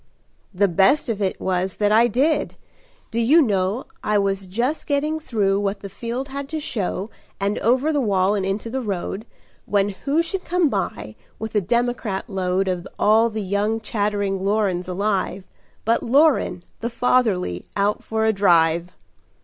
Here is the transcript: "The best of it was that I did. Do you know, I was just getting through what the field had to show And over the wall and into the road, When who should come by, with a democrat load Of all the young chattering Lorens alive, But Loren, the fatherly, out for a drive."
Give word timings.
"The 0.51 0.67
best 0.67 1.09
of 1.09 1.21
it 1.21 1.39
was 1.39 1.75
that 1.75 1.91
I 1.91 2.07
did. 2.07 2.55
Do 3.11 3.19
you 3.19 3.39
know, 3.39 3.85
I 4.03 4.17
was 4.17 4.47
just 4.47 4.87
getting 4.87 5.19
through 5.19 5.59
what 5.59 5.81
the 5.81 5.89
field 5.89 6.29
had 6.29 6.49
to 6.49 6.59
show 6.59 7.11
And 7.39 7.59
over 7.59 7.93
the 7.93 8.01
wall 8.01 8.33
and 8.33 8.43
into 8.43 8.67
the 8.71 8.81
road, 8.81 9.27
When 9.67 9.89
who 9.89 10.23
should 10.23 10.43
come 10.43 10.69
by, 10.69 11.15
with 11.37 11.53
a 11.53 11.61
democrat 11.61 12.27
load 12.31 12.67
Of 12.67 12.87
all 12.97 13.29
the 13.29 13.43
young 13.43 13.79
chattering 13.79 14.39
Lorens 14.43 14.87
alive, 14.87 15.45
But 15.85 16.01
Loren, 16.01 16.63
the 16.79 16.89
fatherly, 16.89 17.67
out 17.77 18.01
for 18.03 18.25
a 18.25 18.33
drive." 18.33 18.91